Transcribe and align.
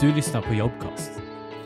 Du 0.00 0.14
lyssnar 0.14 0.40
på 0.40 0.54
Jobcast. 0.54 1.12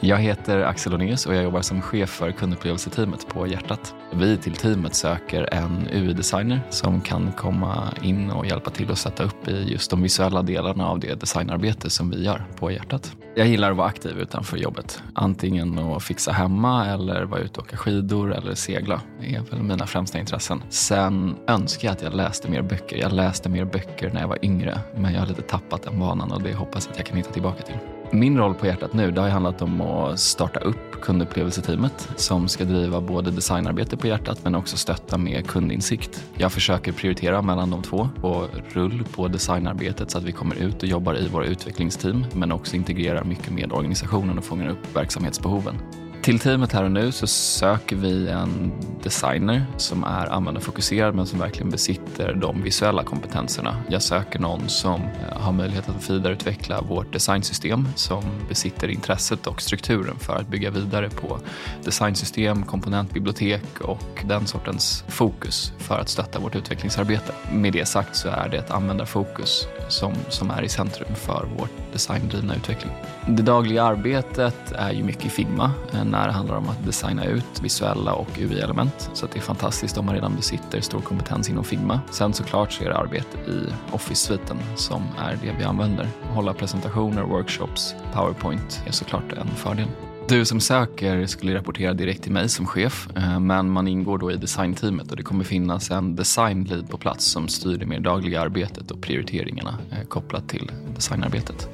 Jag 0.00 0.16
heter 0.16 0.60
Axel 0.60 0.94
Onéus 0.94 1.26
och 1.26 1.34
jag 1.34 1.42
jobbar 1.42 1.62
som 1.62 1.82
chef 1.82 2.10
för 2.10 2.32
kundupplevelseteamet 2.32 3.28
på 3.28 3.46
Hjärtat. 3.46 3.94
Vi 4.12 4.36
till 4.36 4.54
teamet 4.54 4.94
söker 4.94 5.54
en 5.54 5.88
UI-designer 5.92 6.60
som 6.70 7.00
kan 7.00 7.32
komma 7.32 7.94
in 8.02 8.30
och 8.30 8.46
hjälpa 8.46 8.70
till 8.70 8.90
att 8.90 8.98
sätta 8.98 9.24
upp 9.24 9.48
i 9.48 9.72
just 9.72 9.90
de 9.90 10.02
visuella 10.02 10.42
delarna 10.42 10.88
av 10.88 11.00
det 11.00 11.20
designarbete 11.20 11.90
som 11.90 12.10
vi 12.10 12.24
gör 12.24 12.44
på 12.56 12.70
Hjärtat. 12.70 13.16
Jag 13.34 13.48
gillar 13.48 13.70
att 13.70 13.76
vara 13.76 13.88
aktiv 13.88 14.18
utanför 14.18 14.56
jobbet. 14.56 15.02
Antingen 15.14 15.78
att 15.78 16.02
fixa 16.02 16.32
hemma 16.32 16.86
eller 16.86 17.22
vara 17.22 17.40
ute 17.40 17.60
och 17.60 17.66
åka 17.66 17.76
skidor 17.76 18.34
eller 18.34 18.54
segla. 18.54 19.00
Det 19.20 19.34
är 19.34 19.42
väl 19.50 19.62
mina 19.62 19.86
främsta 19.86 20.18
intressen. 20.18 20.62
Sen 20.68 21.36
önskar 21.46 21.88
jag 21.88 21.92
att 21.92 22.02
jag 22.02 22.14
läste 22.14 22.50
mer 22.50 22.62
böcker. 22.62 22.96
Jag 22.96 23.12
läste 23.12 23.48
mer 23.48 23.64
böcker 23.64 24.10
när 24.12 24.20
jag 24.20 24.28
var 24.28 24.44
yngre 24.44 24.78
men 24.96 25.12
jag 25.12 25.20
har 25.20 25.26
lite 25.26 25.42
tappat 25.42 25.82
den 25.82 26.00
vanan 26.00 26.32
och 26.32 26.42
det 26.42 26.54
hoppas 26.54 26.86
jag 26.86 26.92
att 26.92 26.98
jag 26.98 27.06
kan 27.06 27.16
hitta 27.16 27.32
tillbaka 27.32 27.62
till. 27.62 27.76
Min 28.12 28.38
roll 28.38 28.54
på 28.54 28.66
Hjärtat 28.66 28.92
nu 28.92 29.10
det 29.10 29.20
har 29.20 29.28
handlat 29.28 29.62
om 29.62 29.80
att 29.80 30.20
starta 30.20 30.60
upp 30.60 31.00
kundupplevelseteamet 31.00 32.08
som 32.16 32.48
ska 32.48 32.64
driva 32.64 33.00
både 33.00 33.30
designarbete 33.30 33.96
på 33.96 34.06
Hjärtat 34.06 34.44
men 34.44 34.54
också 34.54 34.76
stötta 34.76 35.18
med 35.18 35.46
kundinsikt. 35.46 36.24
Jag 36.34 36.52
försöker 36.52 36.92
prioritera 36.92 37.42
mellan 37.42 37.70
de 37.70 37.82
två 37.82 38.08
och 38.22 38.46
rull 38.68 39.04
på 39.14 39.28
designarbetet 39.28 40.10
så 40.10 40.18
att 40.18 40.24
vi 40.24 40.32
kommer 40.32 40.54
ut 40.54 40.82
och 40.82 40.88
jobbar 40.88 41.14
i 41.14 41.28
våra 41.28 41.46
utvecklingsteam 41.46 42.24
men 42.34 42.52
också 42.52 42.76
integrerar 42.76 43.24
mycket 43.24 43.52
med 43.52 43.72
organisationen 43.72 44.38
och 44.38 44.44
fångar 44.44 44.68
upp 44.68 44.96
verksamhetsbehoven. 44.96 45.74
Till 46.22 46.38
teamet 46.38 46.72
här 46.72 46.84
och 46.84 46.90
nu 46.90 47.12
så 47.12 47.26
söker 47.26 47.96
vi 47.96 48.28
en 48.28 48.72
designer 49.02 49.66
som 49.76 50.04
är 50.04 50.26
användarfokuserad 50.26 51.14
men 51.14 51.26
som 51.26 51.38
verkligen 51.38 51.70
besitter 51.70 52.34
de 52.34 52.62
visuella 52.62 53.04
kompetenserna. 53.04 53.76
Jag 53.88 54.02
söker 54.02 54.38
någon 54.38 54.68
som 54.68 55.00
eh, 55.00 55.38
har 55.38 55.52
möjlighet 55.52 55.88
att 55.88 56.10
vidareutveckla 56.10 56.80
vårt 56.80 57.12
designsystem 57.12 57.88
som 57.94 58.24
besitter 58.48 58.88
intresset 58.88 59.46
och 59.46 59.62
strukturen 59.62 60.18
för 60.18 60.36
att 60.36 60.48
bygga 60.48 60.70
vidare 60.70 61.10
på 61.10 61.38
designsystem, 61.84 62.62
komponentbibliotek 62.62 63.80
och 63.80 64.24
den 64.24 64.46
sortens 64.46 65.04
fokus 65.08 65.72
för 65.78 65.98
att 65.98 66.08
stötta 66.08 66.38
vårt 66.38 66.56
utvecklingsarbete. 66.56 67.32
Med 67.52 67.72
det 67.72 67.88
sagt 67.88 68.16
så 68.16 68.28
är 68.28 68.48
det 68.48 68.56
ett 68.56 68.70
användarfokus 68.70 69.66
som, 69.88 70.12
som 70.28 70.50
är 70.50 70.62
i 70.62 70.68
centrum 70.68 71.14
för 71.14 71.48
vårt 71.58 71.89
designdrivna 71.92 72.54
utveckling. 72.54 72.92
Det 73.26 73.42
dagliga 73.42 73.82
arbetet 73.82 74.72
är 74.72 74.92
ju 74.92 75.04
mycket 75.04 75.24
i 75.24 75.28
Figma 75.28 75.72
eh, 75.92 76.04
när 76.04 76.26
det 76.26 76.32
handlar 76.32 76.56
om 76.56 76.68
att 76.68 76.86
designa 76.86 77.24
ut 77.24 77.62
visuella 77.62 78.12
och 78.12 78.38
UI-element. 78.38 79.10
Så 79.12 79.26
det 79.26 79.38
är 79.38 79.42
fantastiskt 79.42 79.98
om 79.98 80.06
man 80.06 80.14
redan 80.14 80.36
besitter 80.36 80.80
stor 80.80 81.00
kompetens 81.00 81.50
inom 81.50 81.64
Figma. 81.64 82.00
Sen 82.10 82.32
såklart 82.32 82.72
så 82.72 82.84
är 82.84 82.88
det 82.88 82.96
arbete 82.96 83.38
i 83.38 83.66
Office-sviten 83.92 84.56
som 84.76 85.02
är 85.18 85.38
det 85.42 85.54
vi 85.58 85.64
använder. 85.64 86.08
Hålla 86.22 86.54
presentationer, 86.54 87.22
workshops, 87.22 87.94
Powerpoint 88.14 88.82
är 88.86 88.92
såklart 88.92 89.32
en 89.32 89.48
fördel. 89.48 89.88
Du 90.30 90.44
som 90.44 90.60
söker 90.60 91.26
skulle 91.26 91.54
rapportera 91.54 91.92
direkt 91.92 92.22
till 92.22 92.32
mig 92.32 92.48
som 92.48 92.66
chef, 92.66 93.08
eh, 93.16 93.40
men 93.40 93.70
man 93.70 93.88
ingår 93.88 94.18
då 94.18 94.32
i 94.32 94.36
designteamet 94.36 95.10
och 95.10 95.16
det 95.16 95.22
kommer 95.22 95.44
finnas 95.44 95.90
en 95.90 96.16
designlead 96.16 96.90
på 96.90 96.98
plats 96.98 97.24
som 97.24 97.48
styr 97.48 97.76
det 97.76 97.86
mer 97.86 98.00
dagliga 98.00 98.40
arbetet 98.40 98.90
och 98.90 99.00
prioriteringarna 99.00 99.78
eh, 99.90 100.06
kopplat 100.08 100.48
till 100.48 100.70
designarbetet. 100.94 101.68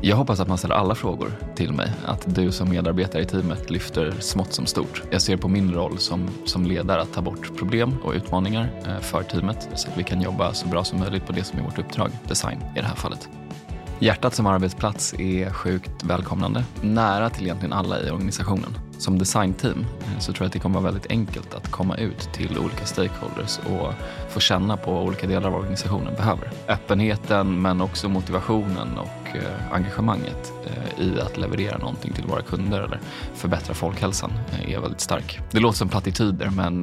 Jag 0.00 0.16
hoppas 0.16 0.40
att 0.40 0.48
man 0.48 0.58
ställer 0.58 0.74
alla 0.74 0.94
frågor 0.94 1.30
till 1.54 1.72
mig. 1.72 1.92
Att 2.04 2.34
du 2.34 2.52
som 2.52 2.70
medarbetare 2.70 3.22
i 3.22 3.26
teamet 3.26 3.70
lyfter 3.70 4.14
smått 4.20 4.52
som 4.52 4.66
stort. 4.66 5.02
Jag 5.10 5.22
ser 5.22 5.36
på 5.36 5.48
min 5.48 5.74
roll 5.74 5.98
som, 5.98 6.28
som 6.44 6.66
ledare 6.66 7.02
att 7.02 7.12
ta 7.12 7.22
bort 7.22 7.56
problem 7.56 7.94
och 8.04 8.12
utmaningar 8.12 8.70
eh, 8.86 9.00
för 9.00 9.22
teamet 9.22 9.68
så 9.74 9.90
att 9.90 9.98
vi 9.98 10.02
kan 10.02 10.20
jobba 10.20 10.52
så 10.52 10.68
bra 10.68 10.84
som 10.84 11.00
möjligt 11.00 11.26
på 11.26 11.32
det 11.32 11.44
som 11.44 11.58
är 11.58 11.62
vårt 11.62 11.78
uppdrag, 11.78 12.10
design 12.28 12.58
i 12.76 12.80
det 12.80 12.86
här 12.86 12.96
fallet. 12.96 13.28
Hjärtat 14.02 14.34
som 14.34 14.46
arbetsplats 14.46 15.14
är 15.14 15.50
sjukt 15.50 16.04
välkomnande, 16.04 16.64
nära 16.80 17.30
till 17.30 17.44
egentligen 17.44 17.72
alla 17.72 18.00
i 18.00 18.10
organisationen. 18.10 18.78
Som 18.98 19.18
designteam 19.18 19.78
eh, 19.80 20.18
så 20.18 20.32
tror 20.32 20.44
jag 20.44 20.46
att 20.46 20.52
det 20.52 20.58
kommer 20.58 20.80
vara 20.80 20.92
väldigt 20.92 21.10
enkelt 21.10 21.54
att 21.54 21.70
komma 21.70 21.96
ut 21.96 22.32
till 22.32 22.58
olika 22.58 22.86
stakeholders 22.86 23.58
och 23.58 23.92
få 24.30 24.40
känna 24.40 24.76
på 24.76 24.92
vad 24.92 25.02
olika 25.06 25.26
delar 25.26 25.48
av 25.48 25.54
organisationen 25.54 26.14
behöver. 26.14 26.50
Öppenheten 26.68 27.62
men 27.62 27.80
också 27.80 28.08
motivationen 28.08 28.98
och 28.98 29.21
Eh, 29.34 29.74
engagemanget 29.74 30.52
eh, 30.66 31.04
i 31.04 31.20
att 31.20 31.38
leverera 31.38 31.78
någonting 31.78 32.12
till 32.12 32.24
våra 32.24 32.42
kunder 32.42 32.80
eller 32.80 33.00
förbättra 33.34 33.74
folkhälsan 33.74 34.32
eh, 34.52 34.74
är 34.74 34.80
väldigt 34.80 35.00
stark. 35.00 35.40
Det 35.50 35.60
låter 35.60 35.78
som 35.78 35.88
plattityder 35.88 36.50
men 36.50 36.82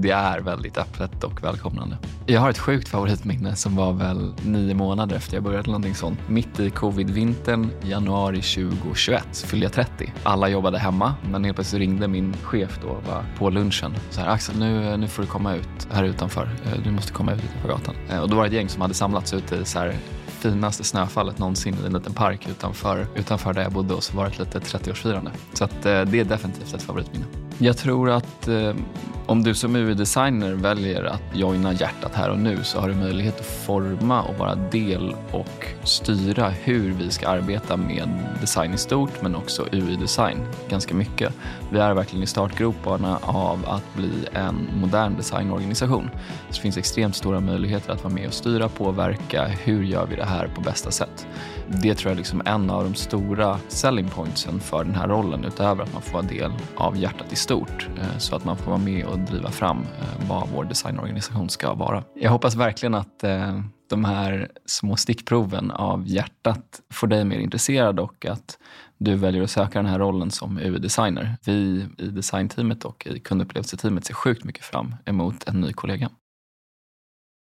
det 0.00 0.10
är 0.10 0.40
väldigt 0.40 0.78
öppet 0.78 1.24
och 1.24 1.44
välkomnande. 1.44 1.98
Jag 2.26 2.40
har 2.40 2.50
ett 2.50 2.58
sjukt 2.58 2.88
favoritminne 2.88 3.56
som 3.56 3.76
var 3.76 3.92
väl 3.92 4.34
nio 4.44 4.74
månader 4.74 5.16
efter 5.16 5.34
jag 5.34 5.44
började 5.44 5.66
någonting 5.66 5.94
sånt. 5.94 6.18
Mitt 6.28 6.60
i 6.60 6.70
covid-vintern, 6.70 7.70
januari 7.82 8.42
2021, 8.42 9.24
fyllde 9.46 9.66
jag 9.66 9.72
30. 9.72 10.12
Alla 10.22 10.48
jobbade 10.48 10.78
hemma 10.78 11.14
men 11.30 11.44
helt 11.44 11.56
plötsligt 11.56 11.80
ringde 11.80 12.08
min 12.08 12.36
chef 12.42 12.78
då 12.82 12.88
va, 12.88 13.24
på 13.38 13.50
lunchen. 13.50 13.94
Så 14.10 14.20
här, 14.20 14.28
Axel, 14.28 14.58
nu, 14.58 14.96
nu 14.96 15.08
får 15.08 15.22
du 15.22 15.28
komma 15.28 15.54
ut 15.54 15.88
här 15.90 16.04
utanför. 16.04 16.48
Du 16.84 16.90
måste 16.90 17.12
komma 17.12 17.32
ut 17.32 17.42
på 17.62 17.68
gatan. 17.68 17.94
Och 18.22 18.28
då 18.28 18.36
var 18.36 18.42
det 18.42 18.48
ett 18.48 18.54
gäng 18.54 18.68
som 18.68 18.82
hade 18.82 18.94
samlats 18.94 19.34
ute 19.34 19.56
i 19.56 19.64
så 19.64 19.78
här, 19.78 19.94
finaste 20.40 20.84
snöfallet 20.84 21.38
någonsin 21.38 21.76
i 21.82 21.86
en 21.86 21.92
liten 21.92 22.12
park 22.12 22.48
utanför, 22.48 23.06
utanför 23.16 23.52
där 23.52 23.62
jag 23.62 23.72
bodde 23.72 23.94
och 23.94 24.02
så 24.02 24.16
var 24.16 24.24
det 24.24 24.30
ett 24.30 24.38
litet 24.38 24.64
30-årsfirande. 24.64 25.30
Så 25.52 25.64
att, 25.64 25.86
eh, 25.86 26.02
det 26.02 26.20
är 26.20 26.24
definitivt 26.24 26.74
ett 26.74 26.82
favoritminne. 26.82 27.24
Jag 27.58 27.76
tror 27.76 28.10
att 28.10 28.48
eh, 28.48 28.74
om 29.30 29.42
du 29.42 29.54
som 29.54 29.76
UI-designer 29.76 30.52
väljer 30.52 31.04
att 31.04 31.22
joina 31.32 31.72
hjärtat 31.72 32.14
här 32.14 32.30
och 32.30 32.38
nu 32.38 32.64
så 32.64 32.80
har 32.80 32.88
du 32.88 32.94
möjlighet 32.94 33.40
att 33.40 33.46
forma 33.46 34.22
och 34.22 34.38
vara 34.38 34.54
del 34.54 35.14
och 35.30 35.66
styra 35.82 36.48
hur 36.48 36.92
vi 36.92 37.10
ska 37.10 37.28
arbeta 37.28 37.76
med 37.76 38.08
design 38.40 38.74
i 38.74 38.78
stort 38.78 39.22
men 39.22 39.36
också 39.36 39.66
UI-design 39.72 40.38
ganska 40.68 40.94
mycket. 40.94 41.34
Vi 41.72 41.78
är 41.78 41.94
verkligen 41.94 42.22
i 42.22 42.26
startgroparna 42.26 43.18
av 43.22 43.68
att 43.68 43.94
bli 43.96 44.26
en 44.32 44.68
modern 44.80 45.16
designorganisation. 45.16 46.10
Så 46.48 46.54
det 46.54 46.60
finns 46.60 46.76
extremt 46.76 47.16
stora 47.16 47.40
möjligheter 47.40 47.92
att 47.92 48.04
vara 48.04 48.14
med 48.14 48.26
och 48.26 48.34
styra, 48.34 48.68
påverka. 48.68 49.44
Hur 49.44 49.82
gör 49.82 50.06
vi 50.06 50.16
det 50.16 50.24
här 50.24 50.48
på 50.54 50.60
bästa 50.60 50.90
sätt? 50.90 51.26
Det 51.66 51.94
tror 51.94 52.10
jag 52.10 52.12
är 52.12 52.18
liksom 52.18 52.42
en 52.44 52.70
av 52.70 52.84
de 52.84 52.94
stora 52.94 53.58
selling 53.68 54.08
pointsen 54.08 54.60
för 54.60 54.84
den 54.84 54.94
här 54.94 55.08
rollen 55.08 55.44
utöver 55.44 55.82
att 55.82 55.92
man 55.92 56.02
får 56.02 56.12
vara 56.12 56.22
del 56.22 56.52
av 56.76 56.96
hjärtat 56.96 57.32
i 57.32 57.36
stort 57.36 57.88
eh, 58.00 58.18
så 58.18 58.36
att 58.36 58.44
man 58.44 58.56
får 58.56 58.70
vara 58.70 58.80
med 58.80 59.04
och 59.04 59.19
driva 59.26 59.50
fram 59.50 59.78
eh, 59.78 60.28
vad 60.28 60.48
vår 60.48 60.64
designorganisation 60.64 61.48
ska 61.48 61.74
vara. 61.74 62.04
Jag 62.14 62.30
hoppas 62.30 62.54
verkligen 62.54 62.94
att 62.94 63.24
eh, 63.24 63.60
de 63.90 64.04
här 64.04 64.48
små 64.66 64.96
stickproven 64.96 65.70
av 65.70 66.08
hjärtat 66.08 66.80
får 66.92 67.06
dig 67.06 67.24
mer 67.24 67.38
intresserad 67.38 68.00
och 68.00 68.26
att 68.26 68.58
du 68.98 69.14
väljer 69.14 69.42
att 69.42 69.50
söka 69.50 69.78
den 69.78 69.90
här 69.90 69.98
rollen 69.98 70.30
som 70.30 70.58
UI-designer. 70.58 71.36
Vi 71.46 71.86
i 71.98 72.06
designteamet 72.06 72.84
och 72.84 73.06
i 73.06 73.20
kundupplevelseteamet 73.20 74.04
ser 74.04 74.14
sjukt 74.14 74.44
mycket 74.44 74.64
fram 74.64 74.94
emot 75.04 75.48
en 75.48 75.60
ny 75.60 75.72
kollega. 75.72 76.10